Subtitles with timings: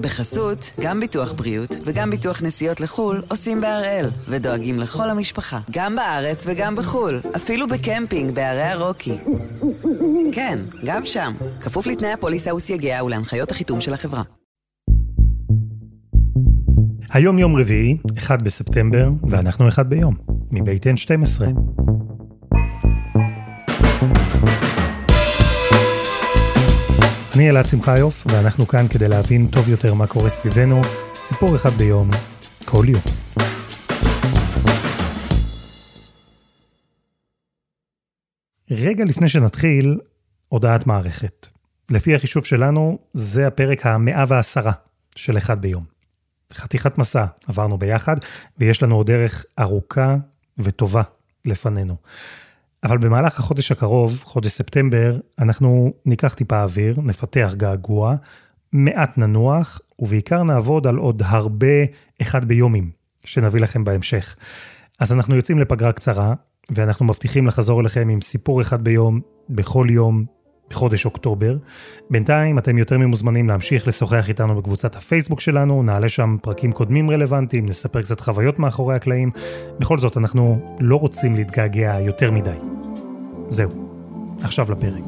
[0.00, 6.44] בחסות, גם ביטוח בריאות וגם ביטוח נסיעות לחו"ל עושים בהראל, ודואגים לכל המשפחה, גם בארץ
[6.46, 9.18] וגם בחו"ל, אפילו בקמפינג בערי הרוקי.
[10.32, 14.22] כן, גם שם, כפוף לתנאי הפוליסה וסייגיה ולהנחיות החיתום של החברה.
[17.12, 20.14] היום יום רביעי, 1 בספטמבר, ואנחנו אחד ביום,
[20.50, 21.42] מבית N12.
[27.34, 30.80] אני אלעד שמחיוף, ואנחנו כאן כדי להבין טוב יותר מה קורה סביבנו,
[31.14, 32.10] סיפור אחד ביום,
[32.64, 33.02] כל יום.
[38.70, 39.98] רגע לפני שנתחיל,
[40.48, 41.46] הודעת מערכת.
[41.90, 44.72] לפי החישוב שלנו, זה הפרק המאה ועשרה
[45.16, 45.84] של אחד ביום.
[46.52, 48.16] חתיכת מסע עברנו ביחד,
[48.58, 50.16] ויש לנו עוד דרך ארוכה
[50.58, 51.02] וטובה
[51.44, 51.96] לפנינו.
[52.84, 58.14] אבל במהלך החודש הקרוב, חודש ספטמבר, אנחנו ניקח טיפה אוויר, נפתח געגוע,
[58.72, 61.84] מעט ננוח, ובעיקר נעבוד על עוד הרבה
[62.22, 62.90] אחד ביומים,
[63.24, 64.36] שנביא לכם בהמשך.
[64.98, 66.34] אז אנחנו יוצאים לפגרה קצרה,
[66.70, 70.24] ואנחנו מבטיחים לחזור אליכם עם סיפור אחד ביום, בכל יום,
[70.70, 71.56] בחודש אוקטובר.
[72.10, 77.66] בינתיים אתם יותר ממוזמנים להמשיך לשוחח איתנו בקבוצת הפייסבוק שלנו, נעלה שם פרקים קודמים רלוונטיים,
[77.66, 79.30] נספר קצת חוויות מאחורי הקלעים.
[79.78, 82.50] בכל זאת, אנחנו לא רוצים להתגעגע יותר מדי.
[83.48, 83.70] זהו,
[84.42, 85.04] עכשיו לפרק.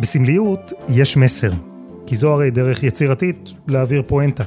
[0.00, 1.50] בסמליות יש מסר,
[2.06, 4.44] כי זו הרי דרך יצירתית להעביר פואנטה.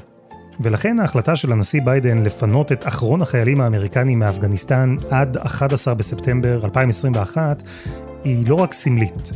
[0.59, 7.63] ולכן ההחלטה של הנשיא ביידן לפנות את אחרון החיילים האמריקנים מאפגניסטן עד 11 בספטמבר 2021
[8.23, 9.31] היא לא רק סמלית,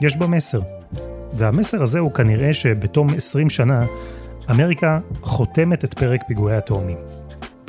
[0.00, 0.60] יש בה מסר.
[1.36, 3.84] והמסר הזה הוא כנראה שבתום 20 שנה,
[4.50, 6.96] אמריקה חותמת את פרק פיגועי התאומים.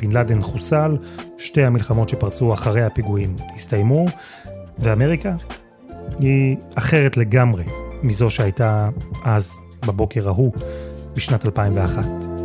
[0.02, 0.96] בן לאדן חוסל,
[1.38, 4.06] שתי המלחמות שפרצו אחרי הפיגועים הסתיימו,
[4.78, 5.34] ואמריקה
[6.18, 7.64] היא אחרת לגמרי
[8.02, 8.88] מזו שהייתה
[9.24, 10.52] אז, בבוקר ההוא,
[11.14, 12.35] בשנת 2001.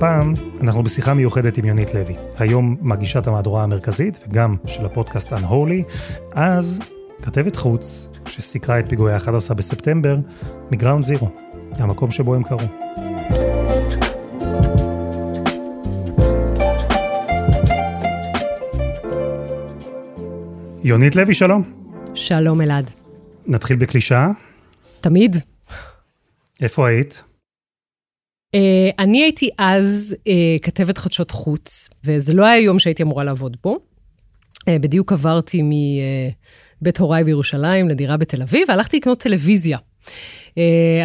[0.00, 5.92] הפעם אנחנו בשיחה מיוחדת עם יונית לוי, היום מגישת המהדורה המרכזית וגם של הפודקאסט Unholy,
[6.32, 6.80] אז
[7.22, 10.16] כתבת חוץ שסיקרה את פיגועי ה-11 בספטמבר
[10.70, 11.30] מגראונד זירו,
[11.74, 12.60] המקום שבו הם קרו.
[20.82, 21.62] יונית לוי, שלום.
[22.14, 22.90] שלום אלעד.
[23.46, 24.30] נתחיל בקלישאה?
[25.00, 25.36] תמיד.
[26.60, 27.29] איפה היית?
[28.56, 33.56] Uh, אני הייתי אז uh, כתבת חדשות חוץ, וזה לא היה יום שהייתי אמורה לעבוד
[33.62, 33.78] בו.
[34.58, 39.78] Uh, בדיוק עברתי מבית uh, הוריי בירושלים לדירה בתל אביב, והלכתי לקנות טלוויזיה.
[39.78, 40.52] Uh,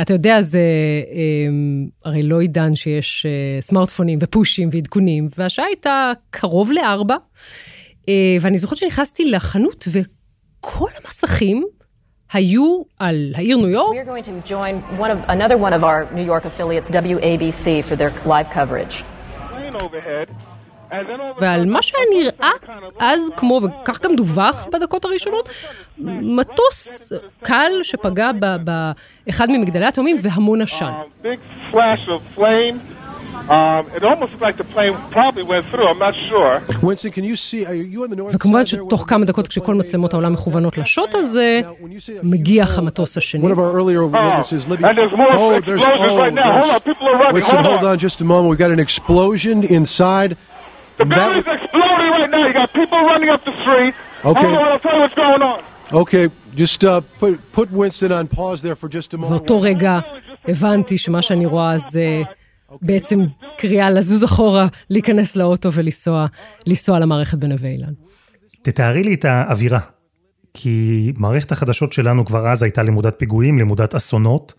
[0.01, 0.61] אתה יודע, זה
[1.03, 8.07] uh, הרי לא עידן שיש uh, סמארטפונים ופושים ועדכונים, והשעה הייתה קרוב לארבע, uh,
[8.41, 11.66] ואני זוכרת שנכנסתי לחנות, וכל המסכים
[12.35, 13.96] היו על העיר ניו יורק.
[13.96, 17.66] We are going to join one of, another one of our New York affiliates, WABC,
[17.88, 19.03] for their live coverage.
[21.40, 22.51] ועל מה שהיה נראה
[23.00, 25.50] אז כמו, וכך גם דווח בדקות הראשונות,
[26.38, 27.12] מטוס
[27.44, 28.31] קל שפגע
[28.63, 30.91] באחד ממגדלי התאומים והמון עשן.
[38.34, 41.62] וכמובן שתוך כמה דקות כשכל מצלמות העולם מכוונות לשוט הזה,
[42.23, 43.51] מגיח המטוס השני.
[59.29, 60.00] ואותו רגע
[60.47, 62.22] הבנתי שמה שאני רואה זה...
[62.81, 63.19] בעצם
[63.58, 67.94] קריאה לזוז אחורה, להיכנס לאוטו ולנסוע למערכת בנווה אילן.
[68.62, 69.80] תתארי לי את האווירה,
[70.53, 74.53] כי מערכת החדשות שלנו כבר אז הייתה לימודת פיגועים, לימודת אסונות.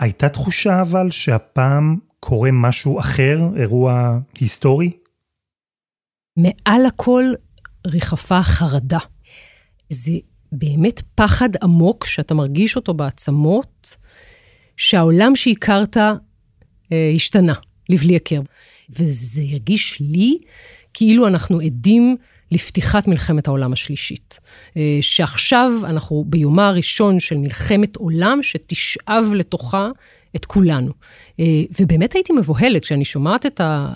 [0.00, 4.92] הייתה תחושה אבל שהפעם קורה משהו אחר, אירוע היסטורי?
[6.36, 7.24] מעל הכל
[7.86, 8.98] ריחפה חרדה.
[9.90, 10.12] זה
[10.52, 13.96] באמת פחד עמוק שאתה מרגיש אותו בעצמות,
[14.76, 15.96] שהעולם שהכרת
[17.14, 17.54] השתנה,
[17.88, 18.40] לבלי הכר.
[18.90, 20.38] וזה הרגיש לי
[20.94, 22.16] כאילו אנחנו עדים
[22.52, 24.38] לפתיחת מלחמת העולם השלישית.
[24.76, 29.88] אה, שעכשיו אנחנו ביומה הראשון של מלחמת עולם שתשאב לתוכה
[30.36, 30.92] את כולנו.
[31.40, 31.44] אה,
[31.80, 33.88] ובאמת הייתי מבוהלת כשאני שומעת את ה...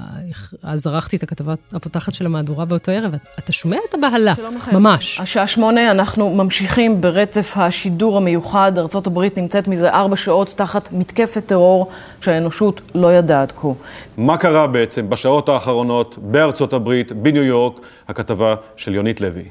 [0.62, 4.34] אז ערכתי את הכתבה הפותחת של המהדורה באותו ערב, אתה שומע את הבהלה,
[4.72, 5.20] ממש.
[5.20, 8.78] השעה שמונה, אנחנו ממשיכים ברצף השידור המיוחד.
[8.78, 11.90] ארה"ב נמצאת מזה ארבע שעות תחת מתקפת טרור
[12.20, 13.68] שהאנושות לא ידעה עד כה.
[14.16, 19.44] מה קרה בעצם בשעות האחרונות בארצות הברית, בניו יורק, הכתבה של יונית לוי.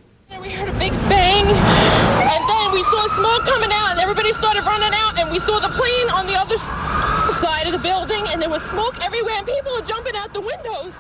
[1.09, 1.82] bang, and then we
[2.91, 6.23] saw smoke coming out, and everybody started running out, and we saw the plane on
[6.31, 6.57] the other
[7.43, 10.43] side of the building, and there was smoke everywhere, and people are jumping out the
[10.51, 10.93] windows.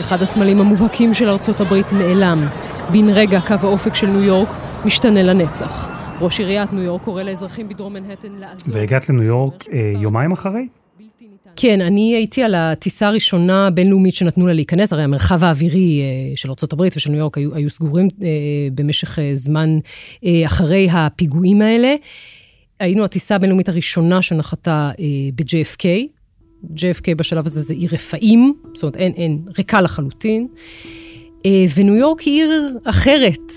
[0.00, 2.48] אחד הסמלים המובהקים של ארצות הברית נעלם.
[2.92, 4.48] בן רגע קו האופק של ניו יורק
[4.84, 5.88] משתנה לנצח.
[6.20, 8.74] ראש עיריית ניו יורק קורא לאזרחים בדרום מנהטן לעזור.
[8.74, 10.68] והגעת לניו יורק אה, יומיים אחרי?
[11.60, 16.48] כן, אני הייתי על הטיסה הראשונה הבינלאומית שנתנו לה להיכנס, הרי המרחב האווירי אה, של
[16.48, 18.28] ארה"ב ושל ניו יורק היו, היו סגורים אה,
[18.74, 19.78] במשך אה, זמן
[20.46, 21.94] אחרי הפיגועים האלה.
[22.80, 24.90] היינו הטיסה הבינלאומית הראשונה שנחתה
[25.34, 25.84] ב-JFK.
[26.64, 30.48] JFK בשלב הזה זה עיר רפאים, זאת אומרת, אין, אין, ריקה לחלוטין.
[31.76, 33.52] וניו יורק היא עיר אחרת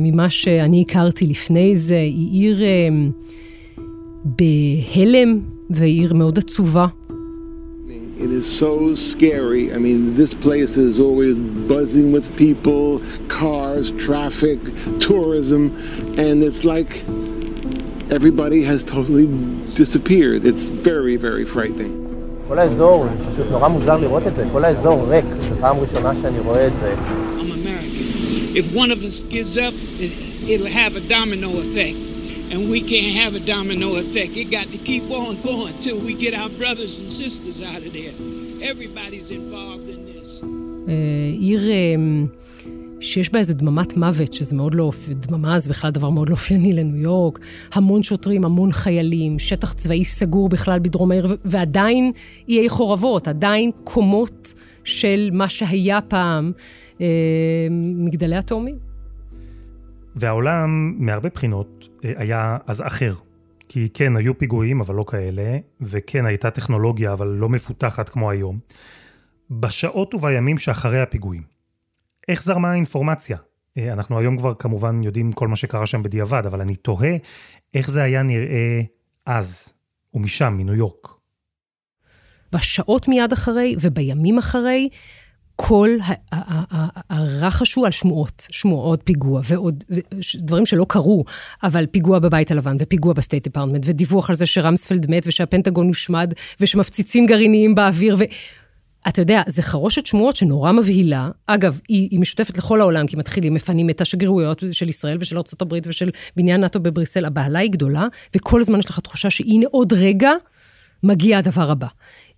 [0.00, 2.62] ממה שאני הכרתי לפני זה, היא עיר
[4.24, 5.40] בהלם,
[5.71, 6.87] והיא עיר מאוד עצובה.
[8.19, 9.71] It is so scary.
[9.71, 11.37] I mean, this place is always
[11.73, 14.59] buzzing with people, cars, traffic,
[14.99, 15.61] tourism,
[16.17, 16.91] and it's like
[18.17, 19.27] everybody has totally
[19.75, 20.45] disappeared.
[20.45, 21.93] It's very, very frightening.
[22.47, 26.39] כל האזור, פשוט נורא מוזר לראות את זה, כל האזור ריק, זו פעם ראשונה שאני
[26.39, 26.95] רואה את זה.
[27.39, 28.55] I'm American.
[28.55, 29.73] If one of us gives up,
[30.47, 31.97] it'll have a domino effect.
[32.52, 34.32] And we can't have a domino effect.
[34.42, 37.92] It got to keep on going till we get our brothers and sisters out of
[37.98, 38.14] there.
[38.70, 40.44] Everybody's involved in this.
[41.38, 41.60] עיר
[43.00, 44.90] שיש בה איזה דממת מוות, שזה מאוד לא...
[45.08, 47.38] דממה זה בכלל דבר מאוד לא אופייני לניו יורק.
[47.72, 52.12] המון שוטרים, המון חיילים, שטח צבאי סגור בכלל בדרום העיר, ועדיין
[52.48, 54.54] איי חורבות, עדיין קומות
[54.84, 56.52] של מה שהיה פעם
[57.70, 58.91] מגדלי התאומים.
[60.16, 63.14] והעולם, מהרבה בחינות, אה, היה אז אחר.
[63.68, 68.58] כי כן, היו פיגועים, אבל לא כאלה, וכן, הייתה טכנולוגיה, אבל לא מפותחת כמו היום.
[69.50, 71.42] בשעות ובימים שאחרי הפיגועים,
[72.28, 73.36] איך זרמה האינפורמציה?
[73.78, 77.16] אה, אנחנו היום כבר כמובן יודעים כל מה שקרה שם בדיעבד, אבל אני תוהה
[77.74, 78.80] איך זה היה נראה
[79.26, 79.72] אז,
[80.14, 81.08] ומשם, מניו יורק.
[82.52, 84.88] בשעות מיד אחרי ובימים אחרי,
[85.64, 85.90] כל
[87.10, 89.84] הרחש הוא על שמועות, שמועות פיגוע ועוד
[90.34, 91.24] דברים שלא קרו,
[91.62, 96.34] אבל פיגוע בבית הלבן ופיגוע ב State Department ודיווח על זה שרמספלד מת ושהפנטגון הושמד
[96.60, 98.22] ושמפציצים גרעיניים באוויר ו...
[99.08, 101.30] אתה יודע, זה חרושת שמועות שנורא מבהילה.
[101.46, 105.74] אגב, היא, היא משותפת לכל העולם, כי מתחילים, מפנים את השגרירויות של ישראל ושל ארה"ב
[105.86, 107.24] ושל בניין נאט"ו בבריסל.
[107.24, 108.06] הבהלה היא גדולה,
[108.36, 110.30] וכל הזמן יש לך תחושה שהנה עוד רגע
[111.02, 111.86] מגיע הדבר הבא.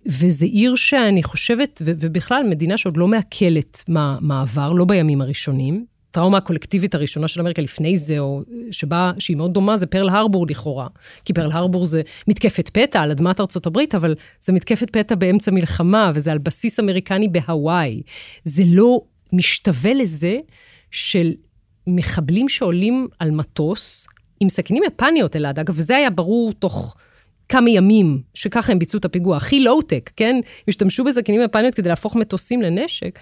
[0.07, 5.85] וזה עיר שאני חושבת, ובכלל מדינה שעוד לא מעכלת מה, מעבר, לא בימים הראשונים.
[6.11, 8.41] טראומה הקולקטיבית הראשונה של אמריקה לפני זה, או
[8.71, 10.87] שבה, שהיא מאוד דומה, זה פרל הרבור לכאורה.
[11.25, 15.51] כי פרל הרבור זה מתקפת פתע על אדמת ארצות הברית, אבל זה מתקפת פתע באמצע
[15.51, 18.01] מלחמה, וזה על בסיס אמריקני בהוואי.
[18.43, 19.01] זה לא
[19.33, 20.37] משתווה לזה
[20.91, 21.33] של
[21.87, 24.07] מחבלים שעולים על מטוס,
[24.39, 26.95] עם סכינים יפניות אלעד, אגב, וזה היה ברור תוך
[27.49, 30.35] כמה ימים, שככה הם ביצעו את הפיגוע, הכי לואו-טק, כן?
[30.67, 33.19] השתמשו בסכינים יפניות כדי להפוך מטוסים לנשק.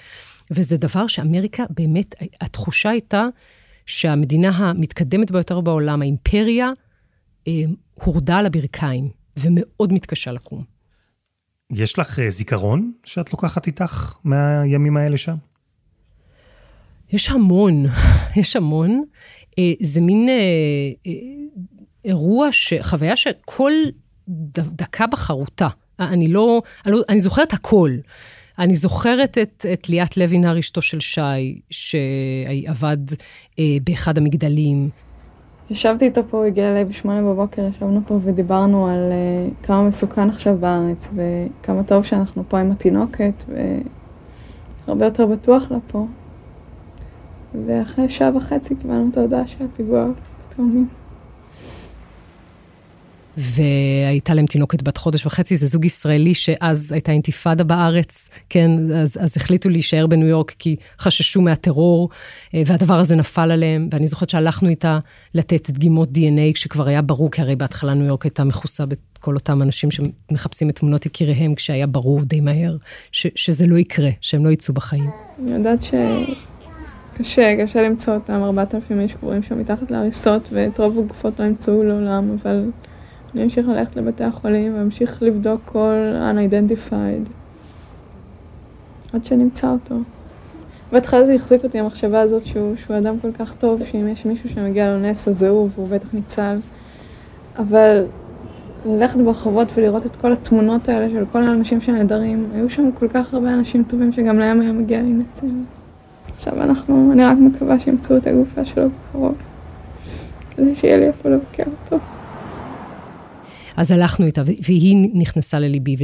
[0.52, 3.28] וזה דבר שאמריקה, באמת, התחושה הייתה
[3.86, 6.72] שהמדינה המתקדמת ביותר בעולם, האימפריה,
[7.48, 10.64] אה, הורדה על הברכיים, ומאוד מתקשה לקום.
[11.72, 15.36] יש לך אה, זיכרון שאת לוקחת איתך מהימים האלה שם?
[17.12, 17.86] יש המון,
[18.42, 19.04] יש המון.
[19.60, 20.30] אה, זה מין
[22.06, 22.50] אירוע,
[22.82, 23.72] חוויה שכל
[24.28, 25.68] דקה בחרותה.
[26.00, 27.92] אני לא, אני, לא, אני זוכרת הכל.
[28.60, 32.98] אני זוכרת את, את ליאת לוינר, אשתו של שי, שעבד
[33.60, 34.90] אה, באחד המגדלים.
[35.70, 40.30] ישבתי איתו פה, הוא הגיע אליי בשמונה בבוקר, ישבנו פה ודיברנו על uh, כמה מסוכן
[40.30, 43.44] עכשיו בארץ, וכמה טוב שאנחנו פה עם התינוקת,
[44.88, 46.06] והרבה יותר בטוח לה פה.
[47.66, 50.08] ואחרי שעה וחצי קיבלנו את ההודעה שהפיגוע
[50.50, 50.88] בתאומים.
[53.38, 59.18] והייתה להם תינוקת בת חודש וחצי, זה זוג ישראלי שאז הייתה אינתיפאדה בארץ, כן, אז,
[59.22, 62.10] אז החליטו להישאר בניו יורק כי חששו מהטרור,
[62.54, 65.00] אה, והדבר הזה נפל עליהם, ואני זוכרת שהלכנו איתה
[65.34, 69.62] לתת דגימות DNA, כשכבר היה ברור, כי הרי בהתחלה ניו יורק הייתה מכוסה בכל אותם
[69.62, 72.78] אנשים שמחפשים את תמונות יקיריהם, כשהיה ברור די מהר
[73.12, 75.10] ש, שזה לא יקרה, שהם לא יצאו בחיים.
[75.40, 75.94] אני יודעת ש...
[77.18, 81.84] קשה, קשה למצוא אותם, 4,000 איש קבורים שם מתחת להריסות, ואת רוב הגופות לא ימצאו
[81.84, 82.66] לעולם, אבל
[83.36, 87.30] אני אמשיך ללכת לבתי החולים ואמשיך לבדוק כל unidentified
[89.14, 89.96] עד שנמצא אותו.
[90.92, 94.50] בהתחלה זה החזיק אותי המחשבה הזאת שהוא, שהוא אדם כל כך טוב, שאם יש מישהו
[94.50, 96.58] שמגיע לו נס אז זהו והוא בטח ניצל.
[97.60, 98.06] אבל
[98.86, 103.34] ללכת ברחובות ולראות את כל התמונות האלה של כל האנשים שנהדרים, היו שם כל כך
[103.34, 105.48] הרבה אנשים טובים שגם להם היה מגיע להינצל.
[106.36, 109.36] עכשיו אנחנו, אני רק מקווה שימצאו את הגופה שלו בקרוב,
[110.52, 111.98] כדי שיהיה לי איפה לבקר אותו.
[113.78, 115.96] אז הלכנו איתה, והיא נכנסה לליבי,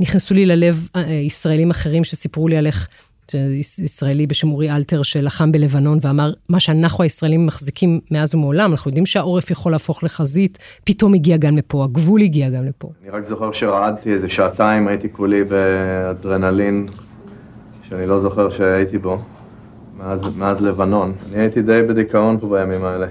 [0.00, 2.88] ונכנסו לי ללב אה, ישראלים אחרים שסיפרו לי על איך,
[3.78, 9.06] ישראלי בשם אורי אלתר, שלחם בלבנון ואמר, מה שאנחנו הישראלים מחזיקים מאז ומעולם, אנחנו יודעים
[9.06, 12.90] שהעורף יכול להפוך לחזית, פתאום הגיע גם לפה, הגבול הגיע גם לפה.
[13.02, 16.86] אני רק זוכר שרעדתי איזה שעתיים, הייתי כולי באדרנלין,
[17.88, 19.18] שאני לא זוכר שהייתי בו,
[19.98, 21.14] מאז, מאז לבנון.
[21.28, 23.06] אני הייתי די בדיכאון פה בימים האלה.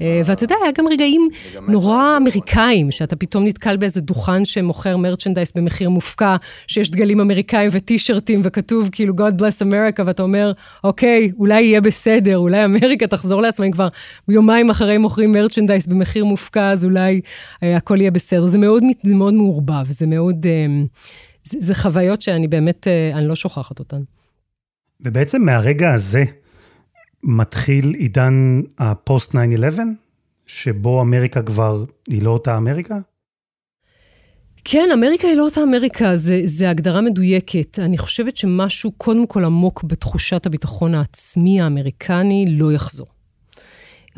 [0.00, 1.28] אה, ואתה יודע, היה גם רגעים
[1.68, 6.36] נורא אמריקאים, שאתה פתאום נתקל באיזה דוכן שמוכר מרצ'נדייס במחיר מופקע,
[6.66, 10.52] שיש דגלים אמריקאים וטישרטים, וכתוב כאילו God bless America, ואתה אומר,
[10.84, 13.88] אוקיי, אולי יהיה בסדר, אולי אמריקה תחזור לעצמה, אם כבר
[14.28, 17.20] יומיים אחרי מוכרים מרצ'נדייס במחיר מופקע, אז אולי
[17.62, 18.46] אה, הכל יהיה בסדר.
[18.46, 20.46] זה מאוד, זה מאוד מעורבב, זה מאוד...
[20.46, 20.66] אה,
[21.44, 24.00] זה, זה חוויות שאני באמת, אני לא שוכחת אותן.
[25.00, 26.24] ובעצם מהרגע הזה,
[27.26, 29.36] מתחיל עידן הפוסט 9-11,
[30.46, 32.94] שבו אמריקה כבר היא לא אותה אמריקה?
[34.64, 37.78] כן, אמריקה היא לא אותה אמריקה, זו הגדרה מדויקת.
[37.78, 43.06] אני חושבת שמשהו קודם כל עמוק בתחושת הביטחון העצמי האמריקני לא יחזור.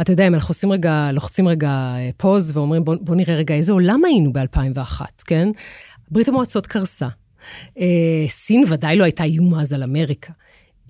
[0.00, 3.72] אתה יודע, אם אנחנו עושים רגע, לוחצים רגע פוז ואומרים, בוא, בוא נראה רגע איזה
[3.72, 5.48] עולם היינו ב-2001, כן?
[6.10, 7.08] ברית המועצות קרסה.
[7.78, 10.32] אה, סין ודאי לא הייתה איום אז על אמריקה.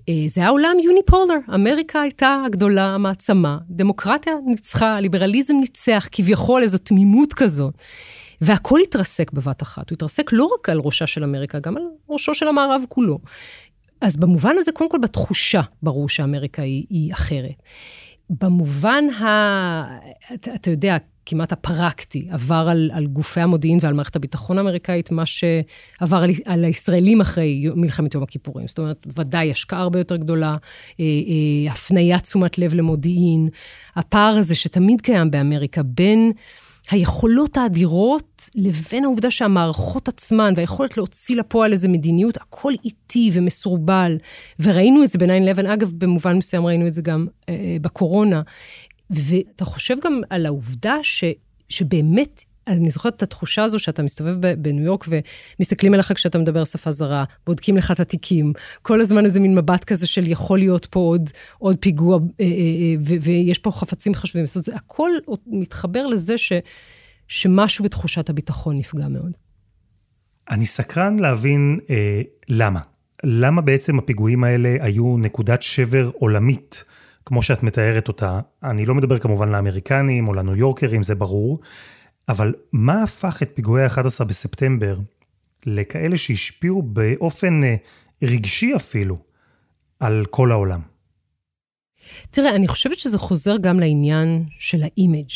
[0.09, 6.77] אה, זה היה עולם יוניפולר, אמריקה הייתה הגדולה, המעצמה, דמוקרטיה ניצחה, ליברליזם ניצח, כביכול איזו
[6.77, 7.71] תמימות כזו.
[8.41, 12.33] והכל התרסק בבת אחת, הוא התרסק לא רק על ראשה של אמריקה, גם על ראשו
[12.33, 13.19] של המערב כולו.
[14.01, 17.63] אז במובן הזה, קודם כל בתחושה, ברור שאמריקה היא, היא אחרת.
[18.29, 19.25] במובן ה...
[20.33, 20.97] אתה, אתה יודע,
[21.29, 26.65] כמעט הפרקטי, עבר על, על גופי המודיעין ועל מערכת הביטחון האמריקאית, מה שעבר על, על
[26.65, 28.67] הישראלים אחרי מלחמת יום הכיפורים.
[28.67, 30.57] זאת אומרת, ודאי השקעה הרבה יותר גדולה,
[30.99, 33.49] אה, אה, הפניית תשומת לב למודיעין,
[33.95, 36.31] הפער הזה שתמיד קיים באמריקה בין...
[36.91, 44.17] היכולות האדירות לבין העובדה שהמערכות עצמן והיכולת להוציא לפועל איזה מדיניות, הכל איטי ומסורבל.
[44.59, 48.41] וראינו את זה ב-9-11, אגב, במובן מסוים ראינו את זה גם אה, אה בקורונה.
[49.09, 51.23] ואתה חושב גם על העובדה ש,
[51.69, 56.91] שבאמת, אני זוכרת את התחושה הזו שאתה מסתובב בניו יורק ומסתכלים עליך כשאתה מדבר שפה
[56.91, 60.99] זרה, בודקים לך את התיקים, כל הזמן איזה מין מבט כזה של יכול להיות פה
[60.99, 64.45] עוד, עוד פיגוע, אה, אה, אה, ויש פה חפצים חשובים.
[64.45, 65.11] זאת אומרת, זה הכל
[65.47, 66.53] מתחבר לזה ש,
[67.27, 69.31] שמשהו בתחושת הביטחון נפגע מאוד.
[70.49, 72.79] אני סקרן להבין אה, למה.
[73.23, 76.83] למה בעצם הפיגועים האלה היו נקודת שבר עולמית
[77.29, 81.59] כמו שאת מתארת אותה, אני לא מדבר כמובן לאמריקנים או לניו יורקרים, זה ברור,
[82.29, 84.97] אבל מה הפך את פיגועי ה-11 בספטמבר
[85.65, 87.75] לכאלה שהשפיעו באופן אה,
[88.23, 89.17] רגשי אפילו
[89.99, 90.81] על כל העולם?
[92.31, 95.31] תראה, אני חושבת שזה חוזר גם לעניין של ה image.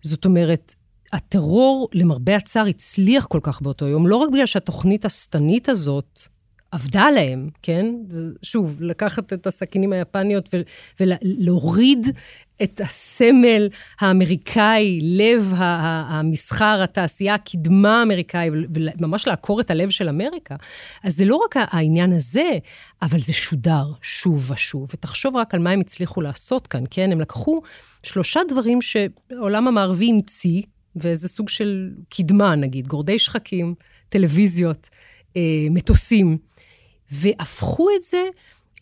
[0.00, 0.74] זאת אומרת,
[1.12, 6.20] הטרור, למרבה הצער, הצליח כל כך באותו יום, לא רק בגלל שהתוכנית השטנית הזאת
[6.70, 7.94] עבדה להם, כן?
[8.08, 10.54] זה, שוב, לקחת את הסכינים היפניות
[11.00, 12.08] ולהוריד
[12.62, 13.68] את הסמל
[14.00, 20.56] האמריקאי, לב המסחר, התעשייה, הקדמה האמריקאי, וממש לעקור את הלב של אמריקה.
[21.04, 22.50] אז זה לא רק העניין הזה,
[23.02, 24.88] אבל זה שודר שוב ושוב.
[24.94, 27.12] ותחשוב רק על מה הם הצליחו לעשות כאן, כן?
[27.12, 27.60] הם לקחו
[28.02, 30.62] שלושה דברים שהעולם המערבי המציא,
[30.96, 33.74] ואיזה סוג של קדמה, נגיד, גורדי שחקים,
[34.08, 34.88] טלוויזיות,
[35.36, 36.47] אה, מטוסים.
[37.10, 38.24] והפכו את זה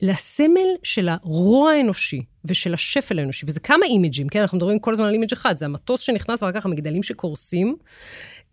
[0.03, 3.47] לסמל של הרוע האנושי ושל השפל האנושי.
[3.49, 4.41] וזה כמה image ים, כן?
[4.41, 5.57] אנחנו מדברים כל הזמן על image אחד.
[5.57, 7.77] זה המטוס שנכנס ואחר כך המגדלים שקורסים.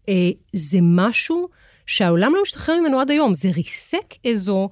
[0.10, 1.50] אה, זה משהו
[1.86, 3.34] שהעולם לא משתחרר ממנו עד היום.
[3.34, 4.70] זה ריסק איזו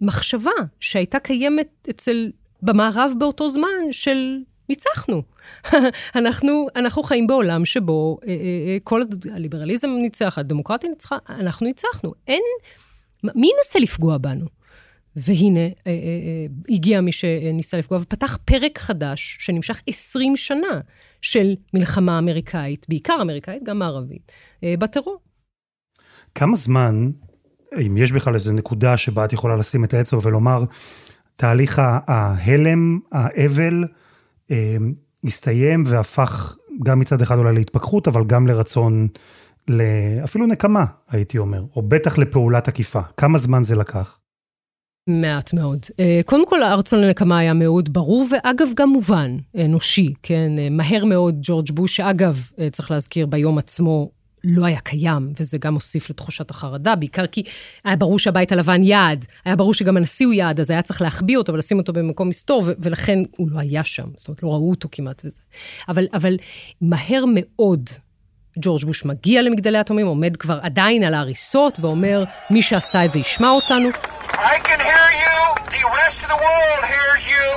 [0.00, 0.50] מחשבה
[0.80, 2.30] שהייתה קיימת אצל,
[2.62, 4.38] במערב באותו זמן של
[4.68, 5.22] ניצחנו.
[6.16, 9.02] אנחנו, אנחנו חיים בעולם שבו אה, אה, אה, כל
[9.32, 12.14] הליברליזם ניצח, הדמוקרטיה ניצחה, אנחנו ניצחנו.
[12.28, 12.42] אין...
[13.24, 14.46] מי ינסה לפגוע בנו?
[15.16, 20.80] והנה, אה, אה, אה, הגיע מי שניסה לפגוע, ופתח פרק חדש שנמשך 20 שנה
[21.22, 24.32] של מלחמה אמריקאית, בעיקר אמריקאית, גם מערבית,
[24.62, 25.18] בטרור.
[26.34, 27.10] כמה זמן,
[27.86, 30.64] אם יש בכלל איזו נקודה שבה את יכולה לשים את האצבע ולומר,
[31.36, 33.84] תהליך ההלם, האבל,
[35.24, 39.08] הסתיים והפך גם מצד אחד אולי להתפכחות, אבל גם לרצון
[40.24, 43.00] אפילו נקמה, הייתי אומר, או בטח לפעולת עקיפה.
[43.16, 44.18] כמה זמן זה לקח?
[45.08, 45.86] מעט מאוד.
[46.00, 50.52] אה, קודם כל, הרצון לנקמה היה מאוד ברור, ואגב, גם מובן, אנושי, כן?
[50.58, 54.10] אה, מהר מאוד, ג'ורג' בוש, שאגב, אה, צריך להזכיר, ביום עצמו
[54.44, 57.42] לא היה קיים, וזה גם הוסיף לתחושת החרדה, בעיקר כי
[57.84, 61.36] היה ברור שהבית הלבן יעד, היה ברור שגם הנשיא הוא יעד, אז היה צריך להחביא
[61.36, 64.70] אותו ולשים אותו במקום מסתור, ו- ולכן הוא לא היה שם, זאת אומרת, לא ראו
[64.70, 65.42] אותו כמעט וזה.
[65.88, 66.36] אבל, אבל
[66.80, 67.90] מהר מאוד,
[68.60, 73.18] ג'ורג' בוש מגיע למגדלי התאומים, עומד כבר עדיין על ההריסות, ואומר, מי שעשה את זה
[73.18, 73.88] ישמע אותנו.
[77.28, 77.48] You,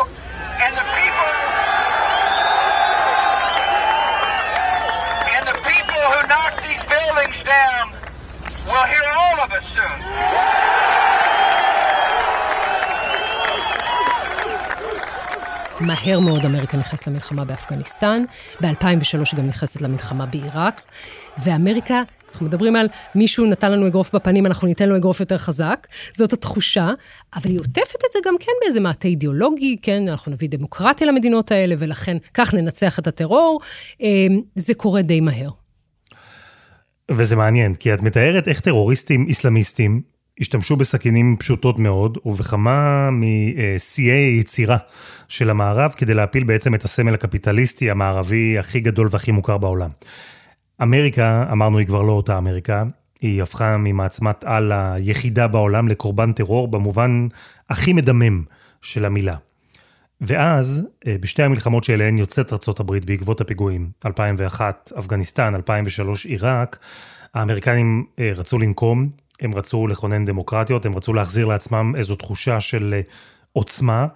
[8.91, 10.70] hear all of us soon.
[15.81, 18.23] מהר מאוד אמריקה נכנסת למלחמה באפגניסטן,
[18.61, 20.81] ב-2003 גם נכנסת למלחמה בעיראק,
[21.43, 25.88] ואמריקה, אנחנו מדברים על מישהו נתן לנו אגרוף בפנים, אנחנו ניתן לו אגרוף יותר חזק,
[26.13, 26.89] זאת התחושה,
[27.35, 31.51] אבל היא עוטפת את זה גם כן באיזה מעטה אידיאולוגי, כן, אנחנו נביא דמוקרטיה למדינות
[31.51, 33.59] האלה, ולכן כך ננצח את הטרור,
[34.01, 35.50] אמ, זה קורה די מהר.
[37.11, 40.01] וזה מעניין, כי את מתארת איך טרוריסטים איסלאמיסטים
[40.39, 44.77] השתמשו בסכינים פשוטות מאוד, ובכמה משיאי היצירה
[45.27, 49.89] של המערב, כדי להפיל בעצם את הסמל הקפיטליסטי המערבי הכי גדול והכי מוכר בעולם.
[50.81, 52.83] אמריקה, אמרנו, היא כבר לא אותה אמריקה,
[53.21, 57.27] היא הפכה ממעצמת על היחידה בעולם לקורבן טרור במובן
[57.69, 58.43] הכי מדמם
[58.81, 59.35] של המילה.
[60.21, 60.88] ואז,
[61.19, 66.77] בשתי המלחמות שאליהן יוצאת ארה"ב בעקבות הפיגועים, 2001, אפגניסטן, 2003, עיראק,
[67.33, 69.09] האמריקנים רצו לנקום,
[69.41, 73.01] הם רצו לכונן דמוקרטיות, הם רצו להחזיר לעצמם איזו תחושה של
[73.53, 74.07] עוצמה,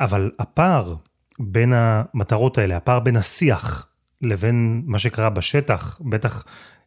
[0.00, 0.94] אבל הפער
[1.38, 3.88] בין המטרות האלה, הפער בין השיח
[4.22, 6.44] לבין מה שקרה בשטח, בטח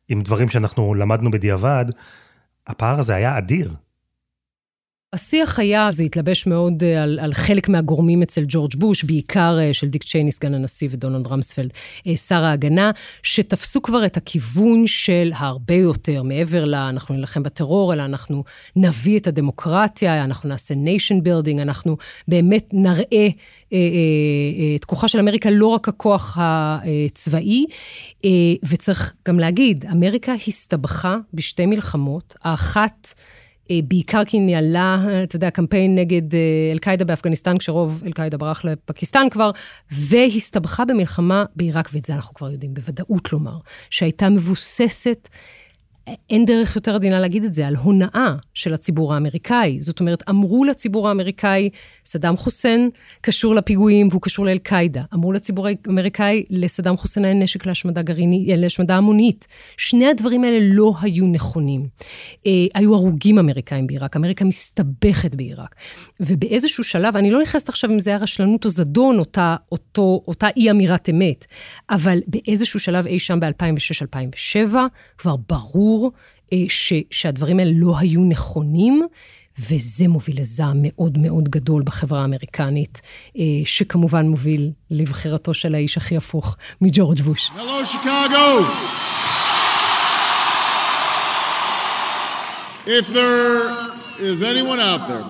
[0.10, 1.86] עם דברים שאנחנו למדנו בדיעבד,
[2.67, 3.74] הפער הזה היה אדיר.
[5.13, 10.03] השיח היה, זה התלבש מאוד על, על חלק מהגורמים אצל ג'ורג' בוש, בעיקר של דיק
[10.03, 11.70] צ'ייני, סגן הנשיא, ודונלד רמספלד,
[12.15, 12.91] שר ההגנה,
[13.24, 16.75] שתפסו כבר את הכיוון של הרבה יותר, מעבר ל...
[16.75, 18.43] אנחנו נלחם בטרור, אלא אנחנו
[18.75, 23.27] נביא את הדמוקרטיה, אנחנו נעשה nation building, אנחנו באמת נראה אה,
[23.74, 23.77] אה,
[24.60, 27.65] אה, את כוחה של אמריקה, לא רק הכוח הצבאי,
[28.26, 28.30] אה,
[28.69, 33.13] וצריך גם להגיד, אמריקה הסתבכה בשתי מלחמות, האחת...
[33.71, 36.21] בעיקר כי ניהלה, אתה יודע, קמפיין נגד
[36.71, 39.52] אל-קאעידה באפגניסטן, כשרוב אל-קאעידה ברח לפקיסטן כבר,
[39.91, 43.58] והסתבכה במלחמה בעיראק, ואת זה אנחנו כבר יודעים בוודאות לומר,
[43.89, 45.30] שהייתה מבוססת,
[46.30, 49.82] אין דרך יותר עדינה להגיד את זה, על הונאה של הציבור האמריקאי.
[49.82, 51.70] זאת אומרת, אמרו לציבור האמריקאי,
[52.06, 52.89] סדאם חוסיין
[53.22, 55.02] קשור לפיגועים והוא קשור לאל-קאעידה.
[55.13, 59.48] אמרו לציבור האמריקאי, לסדאם חוסיין היה נשק להשמדה גרעינית, להשמדה המונית.
[59.78, 61.88] שני הדברים האלה לא היו נכונים.
[62.48, 65.76] אה, היו הרוגים אמריקאים בעיראק, אמריקה מסתבכת בעיראק.
[66.20, 70.48] ובאיזשהו שלב, אני לא נכנסת עכשיו אם זה היה רשלנות או זדון, אותה, אותו, אותה
[70.58, 71.46] אי אמירת אמת,
[71.89, 74.76] אבל באיזשהו שלב אי שם ב-2006-2007,
[75.18, 75.92] כבר ברור
[76.67, 79.08] ש, שהדברים האלה לא היו נכונים,
[79.60, 83.01] וזה מוביל לזעם מאוד מאוד גדול בחברה האמריקנית,
[83.65, 87.51] שכמובן מוביל לבחירתו של האיש הכי הפוך מג'ורג' בוש.
[87.56, 88.65] Hello, Chicago!
[92.86, 93.53] If there
[94.19, 95.27] is anyone out there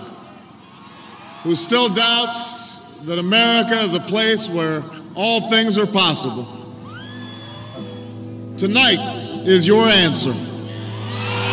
[1.43, 2.41] who still doubts
[3.07, 4.81] that America is a place where
[5.15, 6.45] all things are possible,
[8.57, 9.01] tonight
[9.45, 10.33] is your answer.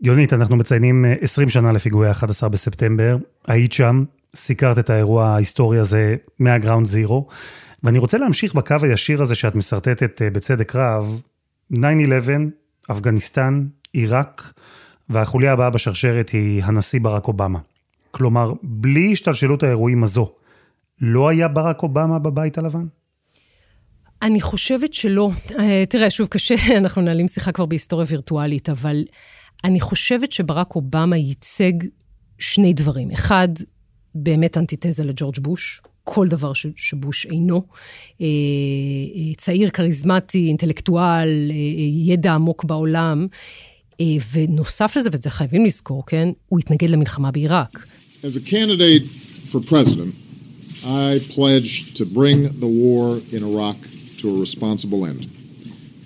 [0.00, 3.16] יונית, אנחנו מציינים 20 שנה לפיגועי ה-11 בספטמבר.
[3.46, 4.04] היית שם,
[4.34, 7.28] סיקרת את האירוע ההיסטורי הזה מהגראונד זירו,
[7.82, 11.20] ואני רוצה להמשיך בקו הישיר הזה שאת משרטטת בצדק רב,
[11.72, 11.76] 9-11,
[12.90, 14.52] אפגניסטן, עיראק,
[15.08, 17.58] והחוליה הבאה בשרשרת היא הנשיא ברק אובמה.
[18.10, 20.32] כלומר, בלי השתלשלות האירועים הזו,
[21.00, 22.86] לא היה ברק אובמה בבית הלבן?
[24.22, 25.30] אני חושבת שלא.
[25.88, 29.04] תראה, שוב, קשה, אנחנו מנהלים שיחה כבר בהיסטוריה וירטואלית, אבל
[29.64, 31.72] אני חושבת שברק אובמה ייצג
[32.38, 33.10] שני דברים.
[33.10, 33.48] אחד,
[34.14, 37.62] באמת אנטיתזה לג'ורג' בוש, כל דבר ש, שבוש אינו.
[39.36, 41.50] צעיר, כריזמטי, אינטלקטואל,
[42.06, 43.26] ידע עמוק בעולם.
[44.32, 46.28] ונוסף לזה, ואת זה חייבים לזכור, כן?
[46.48, 47.86] הוא התנגד למלחמה בעיראק.
[48.22, 49.06] As a candidate
[49.52, 50.14] for president,
[50.84, 53.78] I pledge to bring the war in Iraq
[54.18, 55.26] to a responsible end.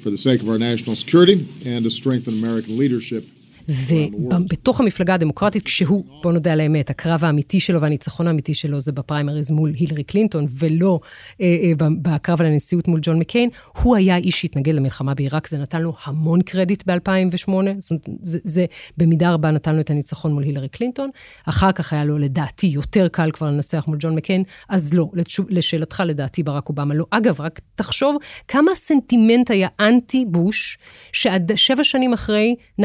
[0.02, 3.24] for the sake of our national security and to strengthen American leadership
[3.68, 8.92] ובתוך המפלגה הדמוקרטית, כשהוא, בוא נודה על האמת, הקרב האמיתי שלו והניצחון האמיתי שלו זה
[8.92, 11.00] בפריימריז מול הילרי קלינטון, ולא
[11.40, 13.50] אה, אה, בקרב על הנשיאות מול ג'ון מקיין,
[13.82, 18.38] הוא היה איש שהתנגד למלחמה בעיראק, זה נתן לו המון קרדיט ב-2008, זאת אומרת, זה,
[18.44, 18.64] זה
[18.96, 21.10] במידה רבה נתן לו את הניצחון מול הילרי קלינטון,
[21.44, 25.10] אחר כך היה לו לדעתי יותר קל כבר לנצח מול ג'ון מקיין, אז לא,
[25.48, 27.04] לשאלתך, לדעתי ברק אובמה לא.
[27.10, 28.16] אגב, רק תחשוב
[28.48, 30.78] כמה הסנטימנט היה אנטי בוש,
[31.12, 32.84] שעד שבע שנים אחרי 9-11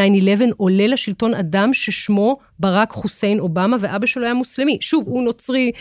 [0.57, 4.77] עולה לשלטון אדם ששמו ברק חוסיין אובמה, ואבא שלו היה מוסלמי.
[4.81, 5.71] שוב, הוא נוצרי.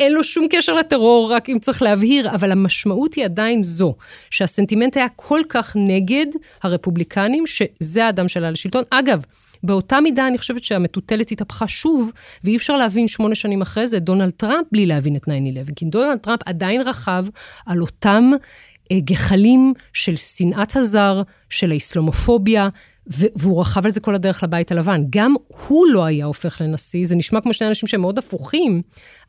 [0.00, 3.94] אין לו שום קשר לטרור, רק אם צריך להבהיר, אבל המשמעות היא עדיין זו,
[4.30, 6.26] שהסנטימנט היה כל כך נגד
[6.62, 8.84] הרפובליקנים, שזה האדם שעלה לשלטון.
[8.90, 9.22] אגב,
[9.62, 12.12] באותה מידה אני חושבת שהמטוטלת התהפכה שוב,
[12.44, 15.28] ואי אפשר להבין שמונה שנים אחרי זה דונלד טראמפ בלי להבין את 9-11,
[15.76, 17.26] כי דונלד טראמפ עדיין רכב
[17.66, 18.30] על אותם
[18.92, 22.68] אה, גחלים של שנאת הזר, של האסלאמופוביה,
[23.08, 25.02] והוא רכב על זה כל הדרך לבית הלבן.
[25.10, 25.34] גם
[25.66, 28.82] הוא לא היה הופך לנשיא, זה נשמע כמו שני אנשים שהם מאוד הפוכים,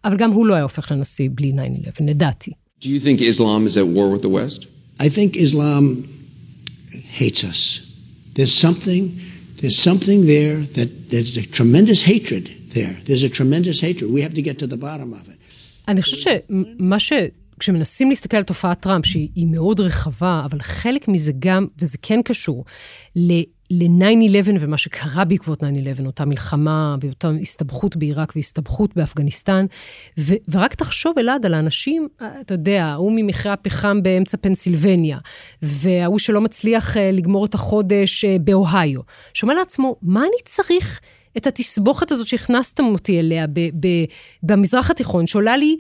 [0.05, 1.55] אבל גם הוא לא היה הופך לנשיא בלי 9-11,
[2.01, 2.51] לדעתי.
[2.81, 4.67] Do you think Islam is at war with the West?
[4.99, 5.83] I think Islam
[7.19, 7.81] hates us.
[8.35, 9.03] There's something,
[9.61, 12.95] there's something there that there's a tremendous hatred there.
[13.07, 14.07] There's a tremendous hatred.
[14.17, 15.37] We have to get to the bottom of it.
[15.87, 17.13] אני חושבת שמה ש...
[17.59, 22.65] כשמנסים להסתכל על תופעת טראמפ, שהיא מאוד רחבה, אבל חלק מזה גם, וזה כן קשור,
[23.71, 25.65] ל-9-11 ומה שקרה בעקבות 9-11,
[26.05, 29.65] אותה מלחמה ואותה הסתבכות בעיראק והסתבכות באפגניסטן.
[30.19, 32.07] ו- ורק תחשוב, אלעד, על האנשים,
[32.41, 35.17] אתה יודע, ההוא ממכרה הפחם באמצע פנסילבניה,
[35.61, 39.01] וההוא שלא מצליח uh, לגמור את החודש uh, באוהיו.
[39.33, 40.99] שאומר לעצמו, מה אני צריך
[41.37, 44.05] את התסבוכת הזאת שהכנסתם אותי אליה ב- ב-
[44.43, 45.77] במזרח התיכון, שעולה לי...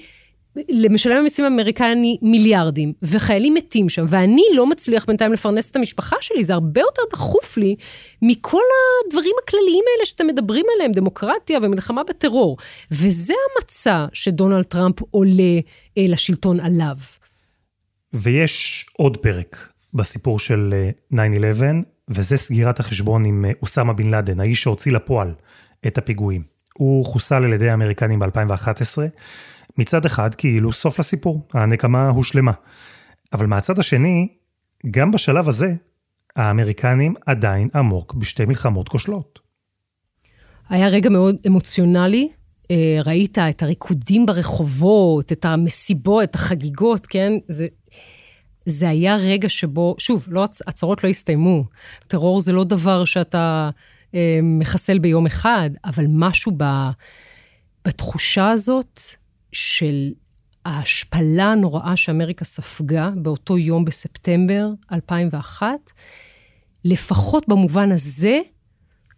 [0.69, 6.43] למשלם המיסים האמריקני מיליארדים, וחיילים מתים שם, ואני לא מצליח בינתיים לפרנס את המשפחה שלי,
[6.43, 7.75] זה הרבה יותר דחוף לי
[8.21, 8.61] מכל
[9.05, 12.57] הדברים הכלליים האלה שאתם מדברים עליהם, דמוקרטיה ומלחמה בטרור.
[12.91, 15.59] וזה המצע שדונלד טראמפ עולה
[15.97, 16.95] אה, לשלטון עליו.
[18.13, 20.73] ויש עוד פרק בסיפור של
[21.13, 21.71] 9-11, אה,
[22.09, 25.33] וזה סגירת החשבון עם אה, אוסמה בן לאדן, האיש שהוציא לפועל
[25.87, 26.43] את הפיגועים.
[26.73, 28.97] הוא חוסל על ידי האמריקנים ב-2011.
[29.77, 32.51] מצד אחד כאילו סוף לסיפור, הנקמה הושלמה.
[33.33, 34.27] אבל מהצד השני,
[34.91, 35.73] גם בשלב הזה,
[36.35, 39.39] האמריקנים עדיין עמוק בשתי מלחמות כושלות.
[40.69, 42.29] היה רגע מאוד אמוציונלי.
[42.71, 47.33] אה, ראית את הריקודים ברחובות, את המסיבות, את החגיגות, כן?
[47.47, 47.67] זה,
[48.65, 51.63] זה היה רגע שבו, שוב, לא, הצהרות לא הסתיימו.
[52.07, 53.69] טרור זה לא דבר שאתה
[54.15, 56.89] אה, מחסל ביום אחד, אבל משהו ב,
[57.85, 59.01] בתחושה הזאת
[59.51, 60.11] של
[60.65, 65.67] ההשפלה הנוראה שאמריקה ספגה באותו יום בספטמבר 2001,
[66.85, 68.39] לפחות במובן הזה,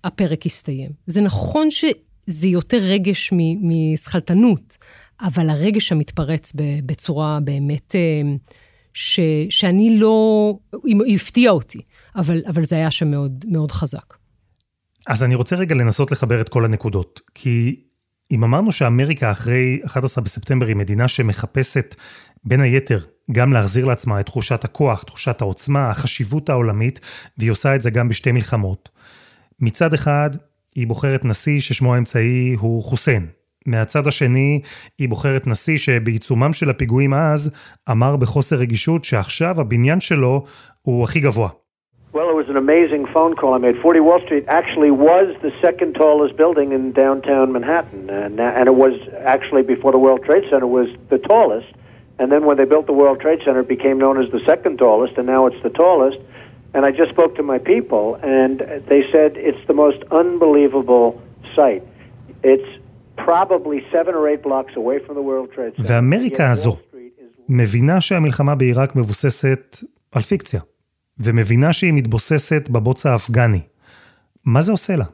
[0.03, 0.91] הפרק הסתיים.
[1.07, 4.77] זה נכון שזה יותר רגש משכלתנות,
[5.21, 6.53] אבל הרגש המתפרץ
[6.85, 8.21] בצורה באמת, אה,
[8.93, 10.53] ש, שאני לא,
[10.85, 11.79] היא הפתיעה אותי,
[12.15, 14.13] אבל, אבל זה היה שם מאוד, מאוד חזק.
[15.07, 17.83] אז אני רוצה רגע לנסות לחבר את כל הנקודות, כי
[18.31, 21.95] אם אמרנו שאמריקה אחרי 11 בספטמבר היא מדינה שמחפשת
[22.43, 22.99] בין היתר
[23.31, 26.99] גם להחזיר לעצמה את תחושת הכוח, תחושת העוצמה, החשיבות העולמית,
[27.37, 28.89] והיא עושה את זה גם בשתי מלחמות.
[29.59, 30.29] מצד אחד,
[30.75, 33.27] היא בוחרת נשיא ששמו האמצעי הוא חוסיין.
[33.65, 34.61] מהצד השני,
[34.99, 37.51] היא בוחרת נשיא שבעיצומם של הפיגועים אז,
[37.91, 40.45] אמר בחוסר רגישות שעכשיו הבניין שלו
[40.81, 41.49] הוא הכי גבוה.
[42.16, 43.76] Well, it was an amazing phone call I made.
[43.82, 48.74] 40 Wall Street actually was the second tallest building in downtown Manhattan, and, and it
[48.74, 48.94] was
[49.35, 51.70] actually before the World Trade Center was the tallest.
[52.18, 54.78] And then when they built the World Trade Center, it became known as the second
[54.78, 56.16] tallest, and now it's the tallest.
[56.72, 61.20] And I just spoke to my people, and they said it's the most unbelievable
[61.54, 61.82] sight.
[62.42, 62.70] It's
[63.18, 65.92] probably seven or eight blocks away from the World Trade Center.
[65.92, 66.76] ואמריקה הזו
[67.48, 69.76] מבינה שהמלחמה בעיראק מבוססת
[70.12, 70.61] על פיקציה.
[71.23, 73.60] ומבינה שהיא מתבוססת בבוץ האפגני.
[74.45, 75.05] מה זה עושה לה?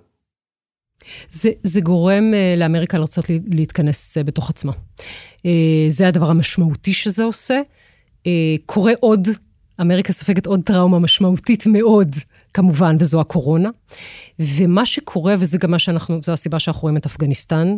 [1.29, 4.71] זה, זה גורם uh, לאמריקה לרצות להתכנס uh, בתוך עצמה.
[5.37, 5.45] Uh,
[5.89, 7.61] זה הדבר המשמעותי שזה עושה.
[8.23, 8.27] Uh,
[8.65, 9.27] קורה עוד,
[9.81, 12.15] אמריקה סופגת עוד טראומה משמעותית מאוד,
[12.53, 13.69] כמובן, וזו הקורונה.
[14.39, 17.77] ומה שקורה, וזה גם מה שאנחנו, זו הסיבה שאנחנו רואים את אפגניסטן,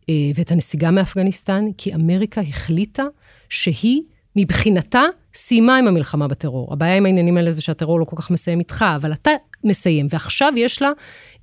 [0.00, 3.04] uh, ואת הנסיגה מאפגניסטן, כי אמריקה החליטה
[3.48, 4.02] שהיא,
[4.40, 5.02] מבחינתה,
[5.34, 6.72] סיימה עם המלחמה בטרור.
[6.72, 9.30] הבעיה עם העניינים האלה זה שהטרור לא כל כך מסיים איתך, אבל אתה
[9.64, 10.06] מסיים.
[10.10, 10.90] ועכשיו יש לה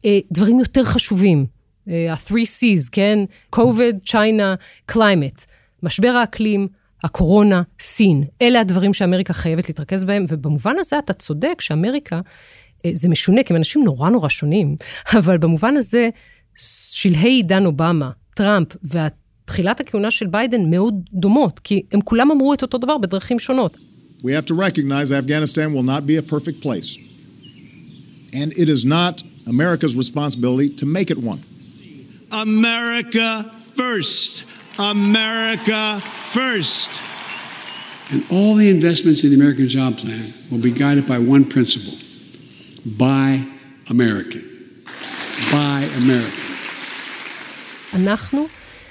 [0.05, 1.45] אה, דברים יותר חשובים.
[1.87, 1.91] ה-3
[2.35, 3.19] אה, C's, כן?
[3.55, 5.45] COVID, China, Climate.
[5.83, 6.67] משבר האקלים,
[7.03, 8.23] הקורונה, סין.
[8.41, 12.21] אלה הדברים שאמריקה חייבת להתרכז בהם, ובמובן הזה אתה צודק שאמריקה,
[12.85, 14.75] אה, זה משונה, כי הם אנשים נורא נורא שונים,
[15.19, 16.09] אבל במובן הזה,
[16.91, 18.67] שלהי עידן אובמה, טראמפ
[19.45, 23.77] ותחילת הכהונה של ביידן מאוד דומות, כי הם כולם אמרו את אותו דבר בדרכים שונות.
[24.23, 26.97] We have to recognize Afghanistan will not be a perfect place.
[28.33, 31.41] And it is not America's responsibility to make it one.
[32.31, 33.27] America
[33.79, 34.43] first.
[34.79, 36.01] America
[36.37, 36.89] first.
[38.11, 41.97] And all the investments in the American Job Plan will be guided by one principle
[42.85, 43.29] buy
[43.89, 44.43] American.
[45.51, 46.45] Buy American.
[47.93, 48.47] אנחנו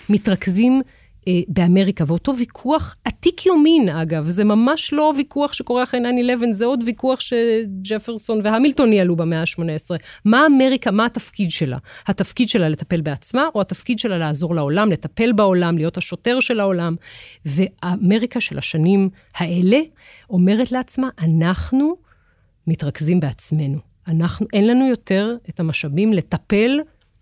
[0.09, 0.83] מתרכזים
[1.29, 6.65] אה, באמריקה, ואותו ויכוח עתיק יומין, אגב, זה ממש לא ויכוח שקורה אחרי 9-11, זה
[6.65, 9.97] עוד ויכוח שג'פרסון והמילטון ניהלו במאה ה-18.
[10.25, 11.79] מה אמריקה, מה התפקיד שלה?
[12.07, 16.97] התפקיד שלה לטפל בעצמה, או התפקיד שלה לעזור לעולם, לטפל בעולם, להיות השוטר של העולם?
[17.47, 19.79] ואמריקה של השנים האלה
[20.31, 21.97] אומרת לעצמה, אנחנו
[22.67, 23.79] מתרכזים בעצמנו.
[24.09, 26.81] אנחנו, אין לנו יותר את המשאבים לטפל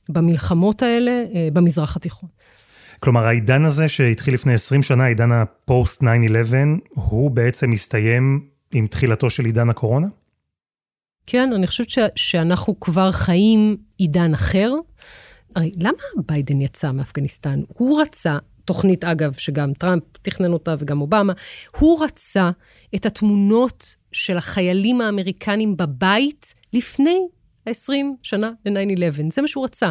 [0.08, 2.28] במלחמות האלה אה, במזרח התיכון.
[3.02, 6.06] כלומר, העידן הזה שהתחיל לפני 20 שנה, עידן הפוסט 9-11,
[6.88, 10.06] הוא בעצם מסתיים עם תחילתו של עידן הקורונה?
[11.26, 14.72] כן, אני חושבת ש- שאנחנו כבר חיים עידן אחר.
[15.56, 15.92] הרי למה
[16.26, 17.60] ביידן יצא מאפגניסטן?
[17.68, 21.32] הוא רצה, תוכנית אגב, שגם טראמפ תכנן אותה וגם אובמה,
[21.78, 22.50] הוא רצה
[22.94, 27.18] את התמונות של החיילים האמריקנים בבית לפני
[27.66, 29.32] ה-20 שנה ל-9-11.
[29.32, 29.90] זה מה שהוא רצה.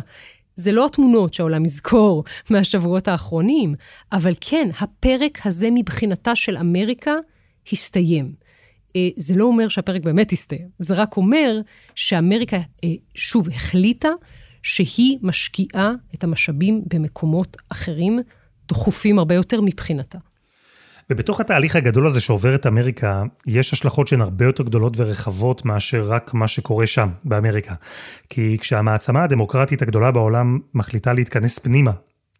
[0.62, 3.76] זה לא התמונות שהעולם יזכור מהשבועות האחרונים,
[4.12, 7.14] אבל כן, הפרק הזה מבחינתה של אמריקה
[7.72, 8.34] הסתיים.
[8.96, 11.62] אה, זה לא אומר שהפרק באמת הסתיים, זה רק אומר
[11.96, 14.10] שאמריקה אה, שוב החליטה
[14.64, 18.20] שהיא משקיעה את המשאבים במקומות אחרים,
[18.68, 20.18] דחופים הרבה יותר מבחינתה.
[21.12, 26.34] ובתוך התהליך הגדול הזה שעוברת אמריקה, יש השלכות שהן הרבה יותר גדולות ורחבות מאשר רק
[26.34, 27.74] מה שקורה שם, באמריקה.
[28.30, 31.92] כי כשהמעצמה הדמוקרטית הגדולה בעולם מחליטה להתכנס פנימה,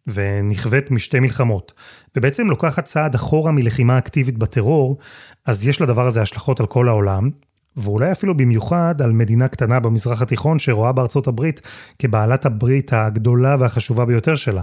[0.06, 1.72] ונכווית משתי מלחמות,
[2.16, 4.98] ובעצם לוקחת צעד אחורה מלחימה אקטיבית בטרור,
[5.46, 7.30] אז יש לדבר הזה השלכות על כל העולם,
[7.76, 11.60] ואולי אפילו במיוחד על מדינה קטנה במזרח התיכון שרואה בארצות הברית
[11.98, 14.62] כבעלת הברית הגדולה והחשובה ביותר שלה.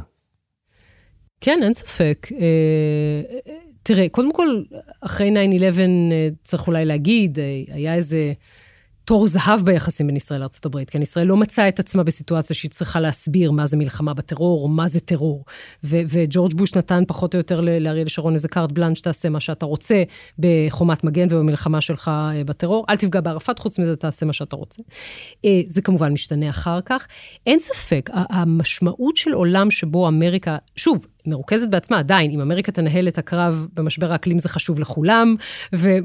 [1.42, 2.28] כן, אין ספק.
[3.90, 4.62] תראה, קודם כל,
[5.02, 5.34] אחרי 9-11
[6.44, 7.40] צריך אולי להגיד,
[7.72, 8.34] היה איזה
[9.06, 13.00] תור זהב ביחסים בין ישראל לארה"ב, כן, ישראל לא מצאה את עצמה בסיטואציה שהיא צריכה
[13.00, 15.46] להסביר מה זה מלחמה בטרור, או מה זה טרור.
[15.84, 19.66] ו- וג'ורג' בוש נתן פחות או יותר לאריאל שרון איזה קארט בלאנש, תעשה מה שאתה
[19.66, 20.04] רוצה
[20.40, 22.12] בחומת מגן ובמלחמה שלך
[22.46, 22.86] בטרור.
[22.90, 24.82] אל תפגע בערפאת, חוץ מזה תעשה מה שאתה רוצה.
[25.68, 27.08] זה כמובן משתנה אחר כך.
[27.46, 33.18] אין ספק, המשמעות של עולם שבו אמריקה, שוב, מרוכזת בעצמה עדיין, אם אמריקה תנהל את
[33.18, 35.36] הקרב במשבר האקלים זה חשוב לכולם,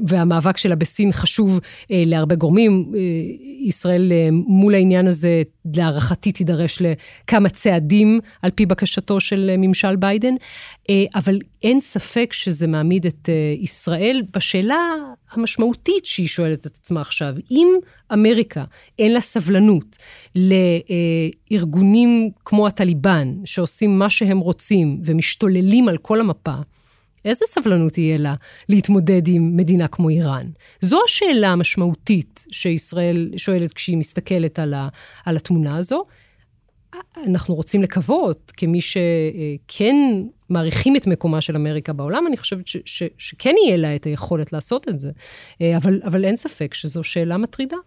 [0.07, 1.59] והמאבק שלה בסין חשוב
[1.91, 2.91] אה, להרבה גורמים.
[2.95, 2.99] אה,
[3.65, 5.41] ישראל אה, מול העניין הזה,
[5.73, 10.33] להערכתי תידרש לכמה צעדים על פי בקשתו של אה, ממשל ביידן,
[10.89, 14.93] אה, אבל אין ספק שזה מעמיד את אה, ישראל בשאלה
[15.31, 17.35] המשמעותית שהיא שואלת את עצמה עכשיו.
[17.51, 17.67] אם
[18.13, 18.63] אמריקה
[18.99, 19.97] אין לה סבלנות
[20.35, 26.55] לארגונים כמו הטליבן, שעושים מה שהם רוצים ומשתוללים על כל המפה,
[27.25, 28.35] איזה סבלנות תהיה לה
[28.69, 30.47] להתמודד עם מדינה כמו איראן?
[30.81, 34.87] זו השאלה המשמעותית שישראל שואלת כשהיא מסתכלת על, ה,
[35.25, 36.05] על התמונה הזו.
[37.17, 39.95] אנחנו רוצים לקוות, כמי שכן
[40.49, 44.53] מעריכים את מקומה של אמריקה בעולם, אני חושבת ש, ש, שכן יהיה לה את היכולת
[44.53, 45.11] לעשות את זה.
[45.61, 47.77] אבל, אבל אין ספק שזו שאלה מטרידה.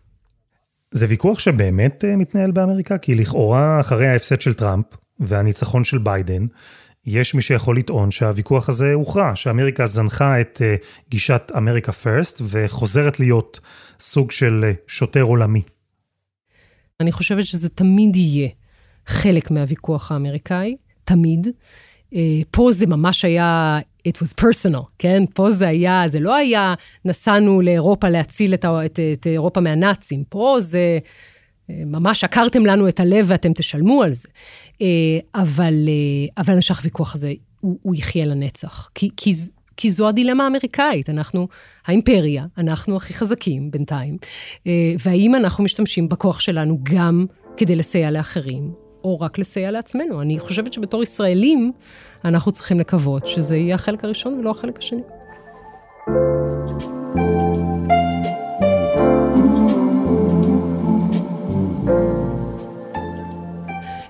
[0.90, 2.98] זה ויכוח שבאמת מתנהל באמריקה?
[2.98, 4.84] כי לכאורה, אחרי ההפסד של טראמפ
[5.20, 6.46] והניצחון של ביידן,
[7.06, 10.62] יש מי שיכול לטעון שהוויכוח הזה הוכרע, שאמריקה זנחה את
[11.10, 13.60] גישת אמריקה פרסט וחוזרת להיות
[14.00, 15.62] סוג של שוטר עולמי.
[17.00, 18.48] אני חושבת שזה תמיד יהיה
[19.06, 21.48] חלק מהוויכוח האמריקאי, תמיד.
[22.50, 25.22] פה זה ממש היה, it was personal, כן?
[25.34, 30.24] פה זה היה, זה לא היה, נסענו לאירופה להציל את, את, את אירופה מהנאצים.
[30.28, 30.98] פה זה...
[31.70, 34.28] ממש עקרתם לנו את הלב ואתם תשלמו על זה.
[35.34, 35.88] אבל,
[36.38, 38.90] אבל אני חושב שהוויכוח הזה, הוא, הוא יחיה לנצח.
[38.94, 39.34] כי, כי,
[39.76, 41.10] כי זו הדילמה האמריקאית.
[41.10, 41.48] אנחנו
[41.86, 44.16] האימפריה, אנחנו הכי חזקים בינתיים,
[44.98, 48.72] והאם אנחנו משתמשים בכוח שלנו גם כדי לסייע לאחרים,
[49.04, 50.22] או רק לסייע לעצמנו.
[50.22, 51.72] אני חושבת שבתור ישראלים,
[52.24, 55.02] אנחנו צריכים לקוות שזה יהיה החלק הראשון ולא החלק השני.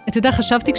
[0.08, 0.72] אתה יודע, חשבתי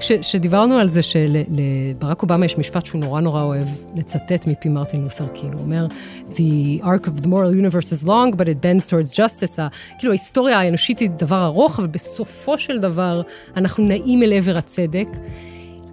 [0.00, 5.26] כשדיברנו על זה שלברק אובמה יש משפט שהוא נורא נורא אוהב לצטט מפי מרטין לותר
[5.26, 5.54] קינג.
[5.54, 5.86] הוא אומר,
[6.30, 9.60] The arc of the moral universe is long, but it bends towards justice.
[9.98, 13.22] כאילו, ההיסטוריה האנושית היא דבר ארוך, אבל בסופו של דבר
[13.56, 15.08] אנחנו נעים אל עבר הצדק.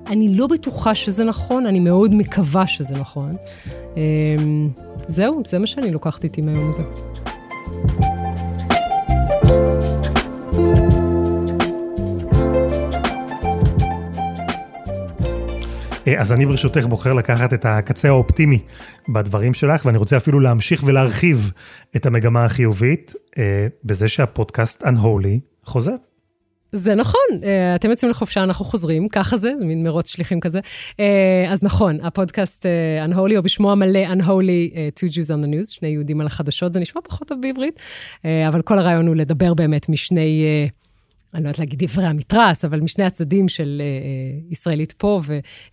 [0.07, 3.35] אני לא בטוחה שזה נכון, אני מאוד מקווה שזה נכון.
[3.97, 4.69] אמ,
[5.07, 6.83] זהו, זה מה שאני לוקחת איתי מהיום הזה.
[16.17, 18.59] אז אני ברשותך בוחר לקחת את הקצה האופטימי
[19.09, 21.51] בדברים שלך, ואני רוצה אפילו להמשיך ולהרחיב
[21.95, 25.95] את המגמה החיובית אה, בזה שהפודקאסט Unholy חוזר.
[26.71, 30.59] זה נכון, אה, אתם יוצאים לחופשה, אנחנו חוזרים, ככה זה, זה מין מרוץ שליחים כזה.
[31.49, 32.65] אז נכון, הפודקאסט
[33.09, 36.79] Unholy, או בשמו המלא Unholy Two Jews on the News, שני יהודים על החדשות, זה
[36.79, 37.79] נשמע פחות טוב בעברית,
[38.23, 40.45] אבל כל הרעיון הוא לדבר באמת משני...
[41.33, 43.91] אני לא יודעת להגיד דברי המתרס, אבל משני הצדדים של אה, אה,
[44.49, 45.21] ישראלית פה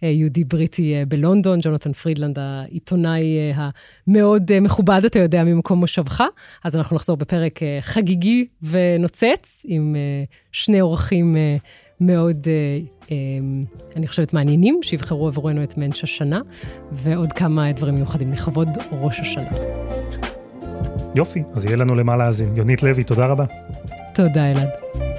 [0.02, 6.24] ויהודי בריטי אה, בלונדון, ג'ונתן פרידלנד, העיתונאי המאוד מכובד, אתה יודע, ממקום מושבך.
[6.64, 9.96] אז אנחנו נחזור בפרק חגיגי ונוצץ, עם
[10.52, 11.36] שני אורחים
[12.00, 12.46] מאוד,
[13.96, 16.40] אני חושבת, מעניינים, שיבחרו עבורנו את מענש השנה,
[16.92, 19.50] ועוד כמה דברים מיוחדים לכבוד ראש השנה.
[21.14, 22.56] יופי, אז יהיה לנו למה להאזין.
[22.56, 23.44] יונית לוי, תודה רבה.
[24.14, 25.09] תודה, אלעד.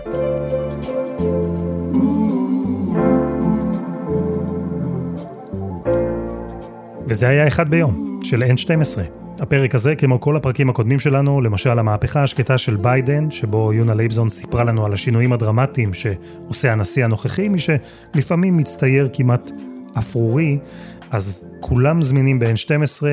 [7.12, 9.00] וזה היה אחד ביום, של N12.
[9.39, 14.30] הפרק הזה, כמו כל הפרקים הקודמים שלנו, למשל המהפכה השקטה של ביידן, שבו יונה לייבזון
[14.30, 19.52] סיפרה לנו על השינויים הדרמטיים שעושה הנשיא הנוכחי, מי שלפעמים מצטייר כמעט
[19.97, 20.60] אפרורי,
[21.12, 23.04] אז כולם זמינים ב-N12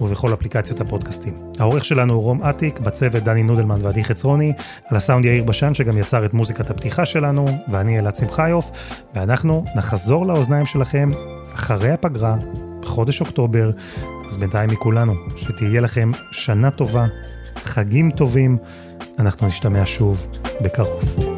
[0.00, 1.34] ובכל אפליקציות הפודקאסטים.
[1.58, 4.52] העורך שלנו הוא רום אטיק, בצוות דני נודלמן ועדי חצרוני,
[4.88, 8.70] על הסאונד יאיר בשן שגם יצר את מוזיקת הפתיחה שלנו, ואני אלעד שמחיוף,
[9.14, 11.10] ואנחנו נחזור לאוזניים שלכם
[11.54, 12.36] אחרי הפגרה
[12.84, 13.70] חודש אוקטובר,
[14.28, 17.06] אז בינתיים מכולנו, שתהיה לכם שנה טובה,
[17.56, 18.58] חגים טובים,
[19.18, 20.26] אנחנו נשתמע שוב
[20.60, 21.37] בקרוב.